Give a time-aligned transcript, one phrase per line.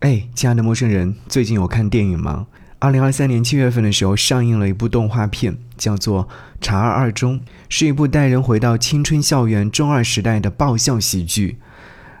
[0.00, 2.46] 哎，亲爱的陌生人，最近有看电影吗？
[2.78, 6.26] 二零二三年七月份的时候，上映了一部动画片，叫做
[6.60, 11.58] 《茶二二中》，是一部带人回到青春校园中二时代的爆笑喜剧。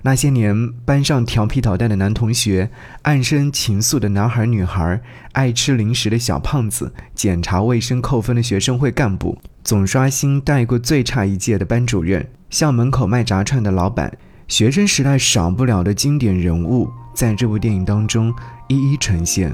[0.02, 2.68] 那些年，班上调皮捣蛋的男同学，
[3.02, 5.00] 暗生情愫的男孩女孩，
[5.30, 14.18] 爱吃零食的小胖子，检查卫生扣分的学生会干部，总刷新带过最差一届的班主任，校门口卖炸串的老板，
[14.48, 16.90] 学生时代少不了的经典人物。
[17.18, 18.32] 在这部电影当中
[18.68, 19.52] 一一呈现，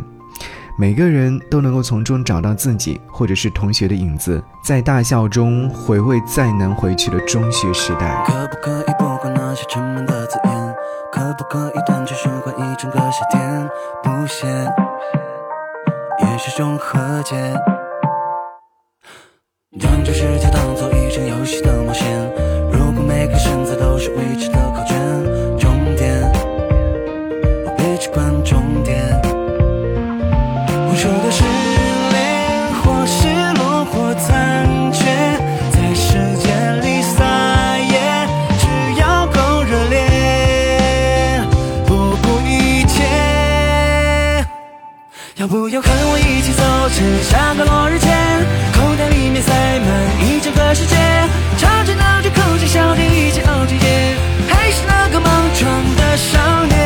[0.78, 8.22] 每个人都能够从中找到自己或者是同学的影子，在大笑中回味再难回去的中学时代。
[8.26, 8.83] 可不可
[45.36, 46.62] 要不要和我一起走，
[46.94, 48.08] 趁下个落日前，
[48.72, 49.88] 口袋里面塞满
[50.22, 50.94] 一整个世界，
[51.58, 54.14] 唱着闹钟口角笑点一起熬着夜，
[54.48, 56.78] 还是那个莽撞的少年。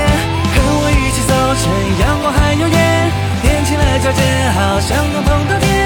[0.55, 1.69] 和我一起走，趁
[2.01, 3.13] 阳光还有眼，
[3.45, 5.78] 踮起了脚尖，好像能碰到天。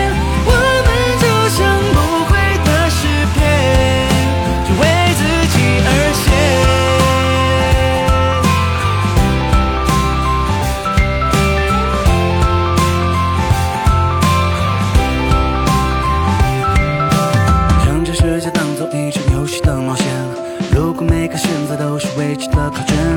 [22.36, 23.11] ちた価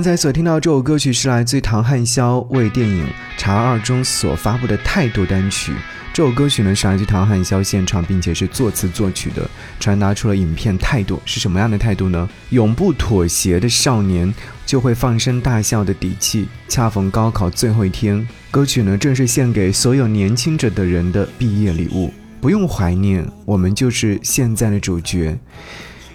[0.00, 3.04] 刚才所听到这首歌曲是来自唐汉霄为电影
[3.36, 5.74] 《茶二》中所发布的态度单曲。
[6.10, 9.46] 这首歌曲呢是来自唐汉霄现场，并且是作词作曲的，
[9.78, 12.26] 传达出了影片态度是什么样的态度呢？
[12.48, 14.32] 永不妥协的少年
[14.64, 16.48] 就会放声大笑的底气。
[16.66, 22.10] 恰逢高考最后一天，歌曲呢正是献给所有年轻着的人的毕业礼物。
[22.40, 25.38] 不用怀念，我们就是现在的主角。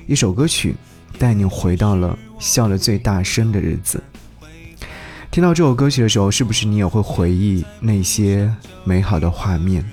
[0.08, 0.74] 一首歌曲。
[1.18, 4.02] 带你回到了笑得最大声的日子。
[5.32, 8.52] 听到这首歌曲的时候，是不是你也会回忆那些
[8.84, 9.84] 美好的画面？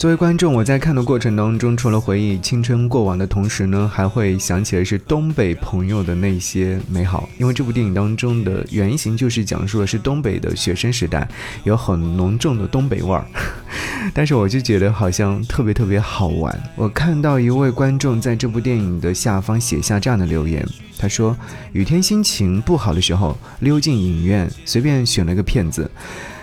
[0.00, 7.28] 作为观众，我在看的过程当中，除了回忆青春过往的同时呢，还会想起的是东北朋友的那些美好。
[7.36, 11.28] 因为这部电影当中的原型就是讲述的是东北的学生时代，
[11.64, 13.26] 有很浓重的东北味儿。
[14.14, 16.62] 但是我就觉得好像特别特别好玩。
[16.76, 21.36] 我看到一位观众在这部电影的下方写下这样的留言，他说
[21.74, 25.90] ：“雨天心情不好的时候，溜进影院，随便选了个片子。”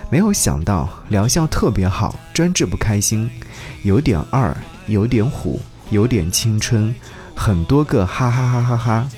[0.10, 3.30] 没有想到疗效特别好，专治不开心，
[3.84, 4.56] 有点二，
[4.88, 5.60] 有点虎，
[5.90, 6.96] 有点青春，
[7.36, 9.10] 很多个哈哈哈哈哈，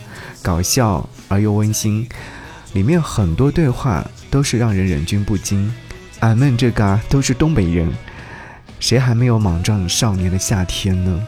[0.41, 2.09] 搞笑而又温馨，
[2.73, 5.71] 里面很多对话都是让人忍俊不禁。
[6.21, 7.93] 俺们这嘎都是东北人，
[8.79, 11.21] 谁还没有莽撞少年的夏天呢？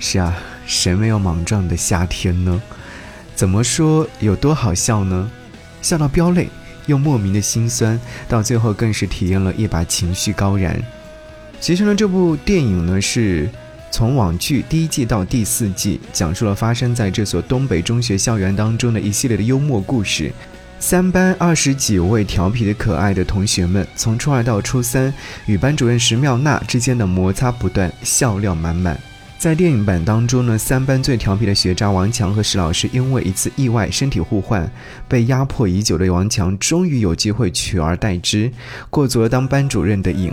[0.00, 0.34] 是啊，
[0.66, 2.60] 谁没有莽撞的夏天呢？
[3.36, 5.30] 怎么说有多好笑呢？
[5.80, 6.48] 笑到飙泪。
[6.86, 7.98] 又莫名的心酸，
[8.28, 10.80] 到最后更是体验了一把情绪高燃。
[11.60, 13.48] 其实呢，这部电影呢是
[13.90, 20.32] 从网剧第一季到第四季，讲述了发生在这所东北中学校园当中的一系列的幽默故事。
[20.80, 25.14] 三班二十几位调皮的可爱的同学们，从初二到初三，
[25.46, 29.00] 与班主任石妙娜之间的摩擦不断，笑料满满。
[29.44, 34.66] 在电影版当中呢，三班最调皮的学渣王强和石老师因为一次意外身体互换，
[35.06, 38.50] 被压迫已久的王强终于有机会取而代之，
[38.88, 40.32] 过足了当班主任的瘾。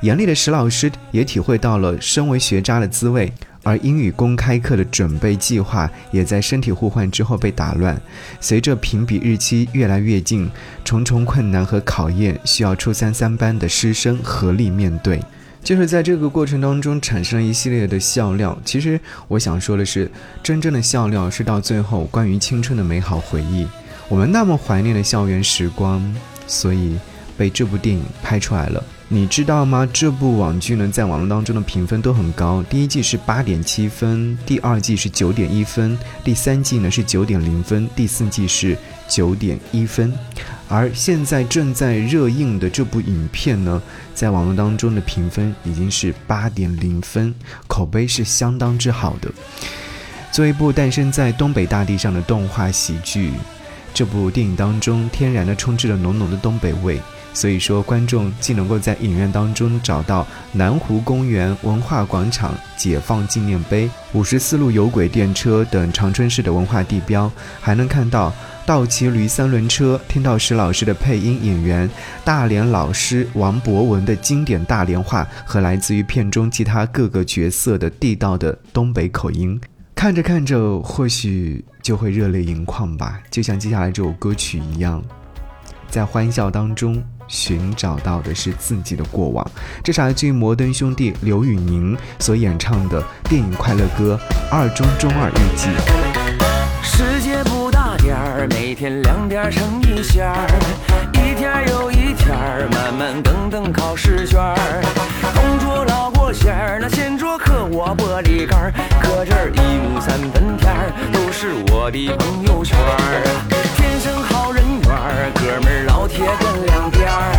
[0.00, 3.30] 严厉的石老师也体会到了身为学渣的滋味，
[3.62, 8.00] 而英语公开课的准备计划也在身体互换之后被打乱。
[8.40, 10.50] 随着评比日期越来越近，
[10.82, 15.20] 重重困难和考验需要初三三班的师生合力面对。
[15.66, 18.56] 就是在这个过程当中产生了一系列的笑料。
[18.64, 20.08] 其实我想说的是，
[20.40, 23.66] 真正的笑料是到最后关于青春的美好回忆。
[24.08, 26.00] 我们那么怀念的校园时光，
[26.46, 26.96] 所以
[27.36, 28.80] 被这部电影拍出来了。
[29.08, 29.88] 你知道吗？
[29.92, 32.62] 这部网剧呢，在网络当中的评分都很高。
[32.70, 38.78] 第一季是八点七分，第二季是九点一分，第三季呢是九点零分，第四季是
[39.08, 40.12] 九点一分。
[40.68, 43.80] 而现在正在热映的这部影片呢，
[44.14, 47.34] 在网络当中的评分已经是八点零分，
[47.66, 49.30] 口碑是相当之好的。
[50.32, 53.32] 作为一部诞生在东北大地上的动画喜剧，
[53.94, 57.00] 这部电影当中天然的充斥了浓浓的东北味。
[57.32, 67.30] 所以说，观众既能够在影院当中找到南湖公园、文化广场、解放纪念碑、五十四路有轨电车等长春市的文化地标，
[67.60, 68.32] 还能看到
[68.66, 71.88] 倒骑驴三轮车，听到石老师的配音演员
[72.24, 79.58] 大连老师王博文的经典大连话和来自于片中其他各个角色的地道的东北口音，
[79.94, 85.00] 看着看着，或许就会热泪盈眶吧，就像接下来这首歌曲一样，
[85.88, 87.02] 在欢笑当中。
[87.28, 89.44] 寻找到的是自己的过往，
[89.82, 94.16] 这是来自于摩登兄弟刘宇宁所演唱的电影快乐歌
[94.48, 95.66] 《二中中二日记》。
[98.50, 100.46] 每天两点成一线儿，
[101.14, 104.54] 一天又一天儿，慢慢等等考试卷儿。
[105.34, 113.24] 同桌老过线儿，那前桌磕我玻璃盖儿，搁这儿一亩三分田儿，都是我的朋友圈儿。
[113.76, 117.34] 天生好人缘儿，哥们儿老铁跟两边儿，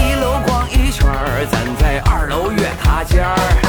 [0.00, 3.61] 一楼逛一圈儿，咱在二楼约塔尖儿。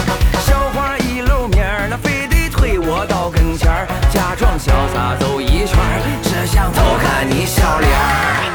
[4.64, 8.53] 潇洒走一圈儿，只想偷看你笑脸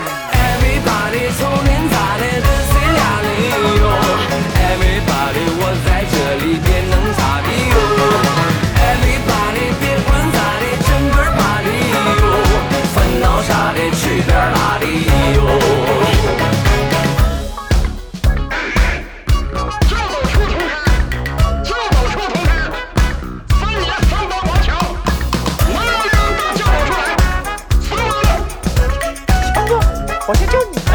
[30.28, 30.92] 好像叫你呢。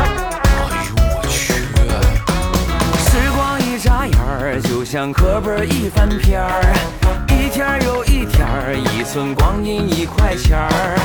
[2.99, 6.61] 时光一眨眼儿，就像课本一翻篇儿，
[7.29, 10.99] 一天儿又一天儿，一寸光阴一块钱儿。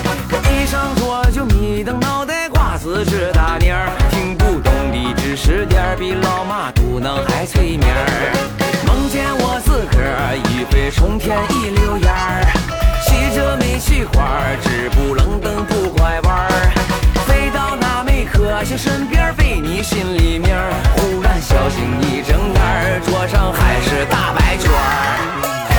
[0.52, 8.36] 一上桌就迷瞪脑袋瓜子直打蔫儿，听不懂的知识点儿比老妈嘟囔还催眠儿。
[8.86, 12.44] 梦见我自个儿一飞冲天一溜烟儿，
[13.06, 16.97] 骑着煤气罐儿，直不愣登不拐弯儿。
[18.24, 20.56] 可惜身边，飞你心里面。
[20.96, 25.77] 忽然小心一睁眼，桌上还是大白卷儿。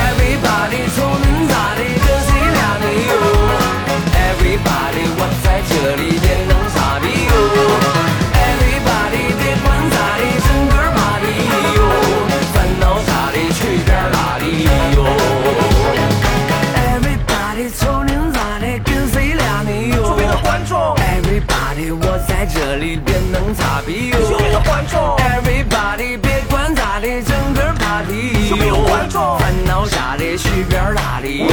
[29.80, 31.46] 脚下的去边儿拉的哟。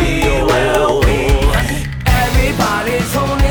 [2.05, 3.46] Everybody，瞅恁咋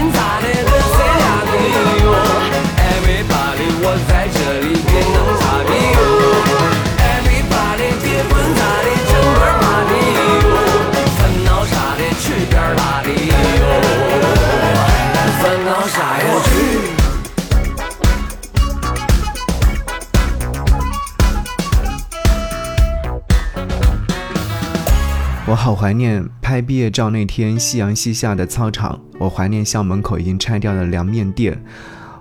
[25.66, 31.60] 好怀念拍毕业照那天夕阳西下的操场，我怀念校门口已经拆掉的凉面店，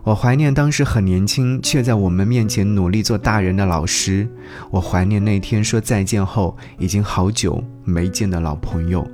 [0.02, 4.26] 我怀念当时很年轻却在我们面前努力做大人的老师，
[4.70, 9.06] 我怀念那天说再见后已经好久没见的老朋友，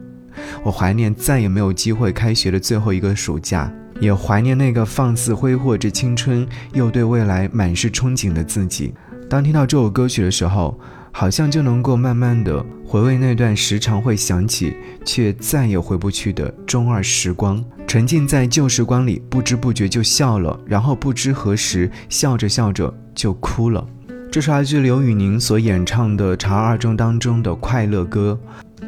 [0.62, 3.68] 我怀念再也没有机会开学的最后一个暑假，
[3.98, 8.94] 也怀念那个放肆挥霍着青春又对未来满是憧憬的自己。
[9.28, 10.78] 当听到这首歌曲的时候，
[11.12, 17.62] 好像就能够慢慢的回味那段时常会想起却再也回不去的中二时光。
[17.86, 23.86] 沉浸在旧时光里，不知不觉就笑了，然后不知何时笑着笑着就哭了。
[24.30, 28.38] 这是来自刘宇宁所演唱的《茶二中》当中的快乐歌。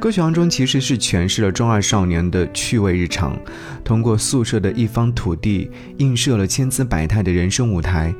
[0.00, 3.38] 歌曲当中其实是诠释了中二少年的趣味日常，
[3.84, 8.12] 通过宿舍的一方土地，映射了千姿百态的人生舞台。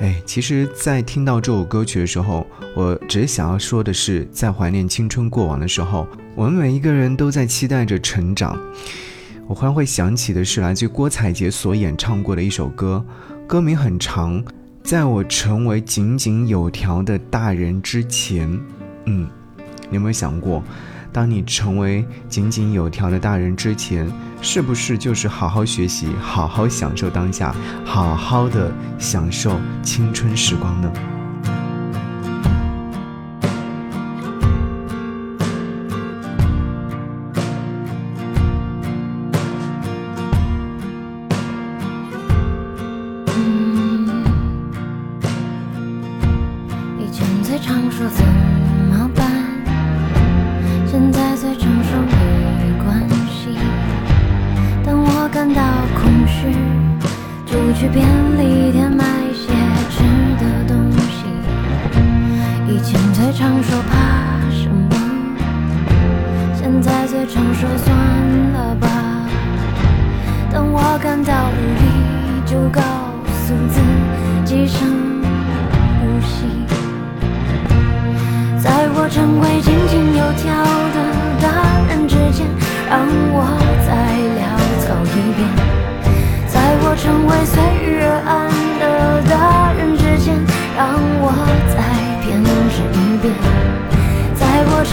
[0.00, 8.58] 哎，其实，在听到这首歌曲的时候，我只想要说的是，在怀念青春过往的时候，我们每一个人都在期待着成长。
[9.46, 13.02] 我忽然会想起的是来自郭采洁所演唱过的一首歌，
[13.46, 14.44] 歌名很长，
[14.82, 18.48] 在我成为井井有条的大人之前，
[19.06, 19.28] 嗯，
[19.88, 20.62] 你有没有想过，
[21.14, 24.04] 当你成为井井有条的大人之前，
[24.42, 27.54] 是不是就是好好学习，好好享受当下，
[27.84, 30.92] 好好的享受青春时光呢？
[46.98, 48.53] 以前最常说怎
[57.92, 58.33] 就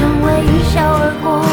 [0.02, 1.51] 成为一笑而过。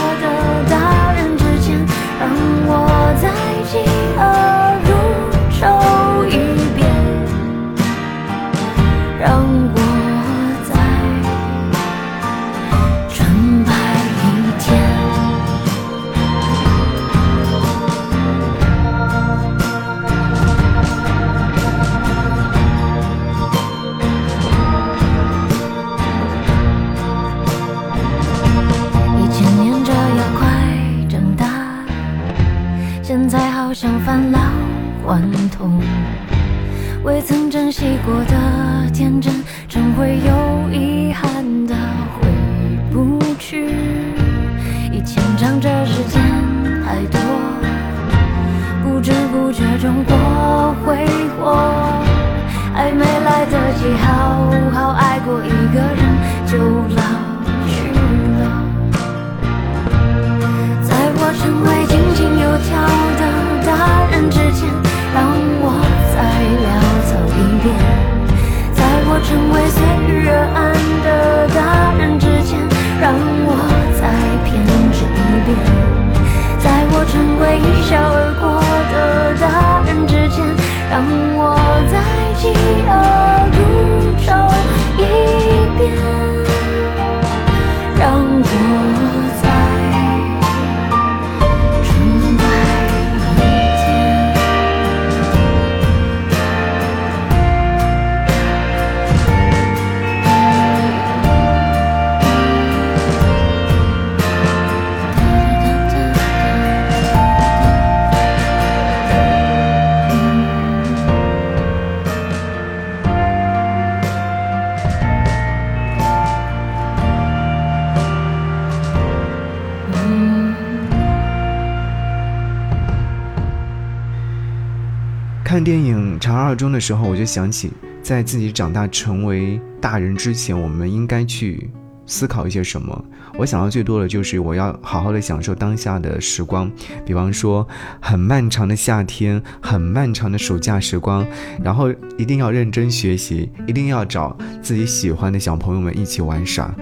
[126.59, 127.71] 中》的时候，我就想起，
[128.03, 131.71] 在自己长大成为大人之前，我们应该去
[132.05, 133.05] 思考一些什么。
[133.39, 136.69] 我想到最多的就是我要好好的享受当下的时光，
[137.07, 137.67] 比方说
[138.01, 141.25] 很漫长的夏天，很漫长的暑假时光，
[141.63, 146.75] 然后一定要认真学习，一定要找自己喜欢的小朋友们一起玩耍。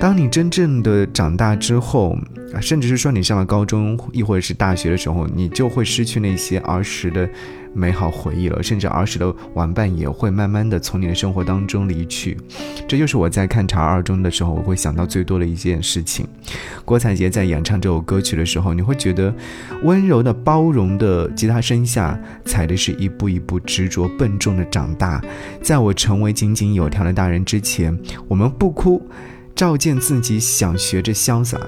[0.00, 2.16] 当你真正的长大之后，
[2.58, 7.28] 甚至是说你上了高中，亦或者是大学的时候，你就会失去那些儿时的
[7.74, 12.34] 美好回忆了，甚至儿时的玩伴也会慢慢的从你的生活当中离去。
[12.88, 16.26] 这就是我在看《茶二中》的时候，我会想到最多的一件事情。
[16.86, 19.32] 郭采洁在演唱这首歌曲的时候，你会觉得
[19.82, 25.22] 温柔的、包容的吉他声下，踩的是一步一步执着、笨重的长大。
[25.60, 27.96] 在我成为井井有条的大人之前，
[28.28, 29.06] 我们不哭。
[29.60, 31.60] 照见自己想学着潇洒，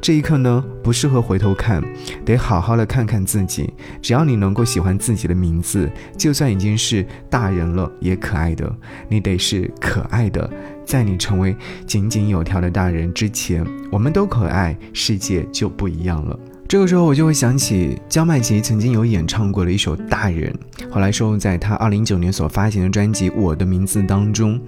[0.00, 1.82] 这一刻呢不适合回头看，
[2.24, 3.68] 得好好的看看自己。
[4.00, 8.72] 只要你能够喜欢自己的名字，就算已经是大人了，也可爱的。
[9.08, 10.48] 你得是可爱的，
[10.86, 11.56] 在你成为
[11.88, 16.38] 井井有条的大人之前，我们都可爱，世界就不一样了。
[16.68, 20.56] 这个时候我就会想起焦麦琪曾经有演唱过的一首《大人》，
[20.88, 24.60] 后来收录在他二零一九年所发行的专辑《我的名字》当中。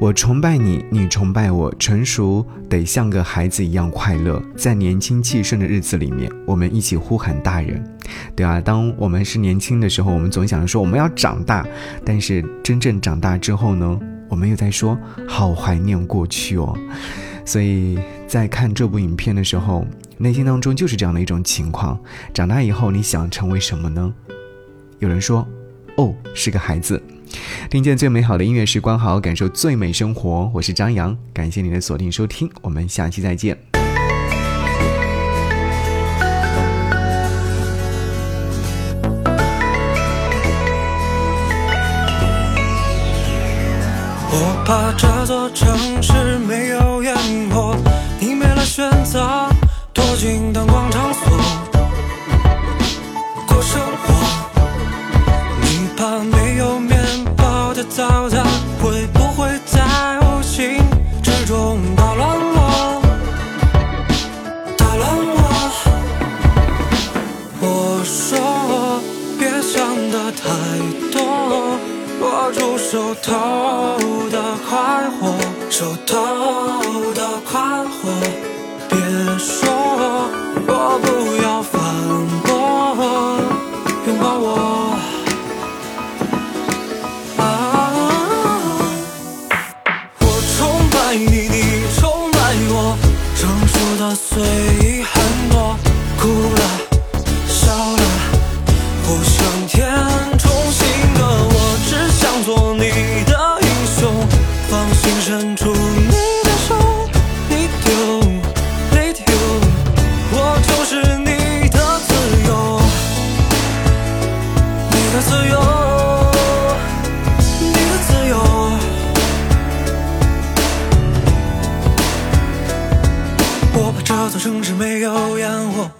[0.00, 1.70] 我崇拜你，你崇拜我。
[1.78, 7.84] 成熟得像个孩子一样快乐，在年轻气盛的日子里面，我们一起呼喊大人。
[8.34, 11.66] 对啊，当我们是年轻的时候，我们总想着说我们要长大，
[12.02, 16.74] 但是真正长大之后呢，我们又在说好怀念过去哦。
[17.44, 22.00] 所以在看这部影片的时候，内心当中就是这样的一种情况：
[22.32, 24.14] 长大以后你想成为什么呢？
[24.98, 25.46] 有人说，
[26.00, 27.02] 哦，是个孩子。
[27.68, 30.50] 听见最美好的音乐时光，好好感受最美生活。
[30.54, 33.58] 我是张扬，感谢你的锁定收听，我们下期再见。
[44.32, 47.14] 我怕这座城市没有烟
[47.50, 47.76] 火，
[48.18, 49.50] 你没了选择，
[49.92, 51.09] 躲进灯光场
[72.90, 73.32] 手头
[74.30, 75.32] 的快活，
[75.70, 76.16] 手头
[77.14, 77.99] 的快活。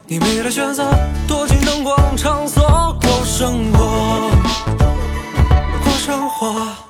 [0.06, 0.90] 你没了选择，
[1.28, 2.62] 躲进灯光场所
[3.00, 4.30] 过生活，
[5.84, 6.89] 过生活。